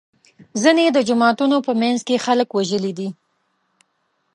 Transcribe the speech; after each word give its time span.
ځینې 0.61 0.85
د 0.91 0.97
جوماتونو 1.07 1.57
په 1.67 1.71
منځ 1.81 1.99
کې 2.07 2.23
خلک 2.25 2.49
وژلي 2.51 2.93
دي. 2.99 3.09